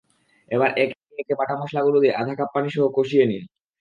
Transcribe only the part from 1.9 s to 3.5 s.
দিয়ে আধা কাপ পানিসহ কষিয়ে নিন।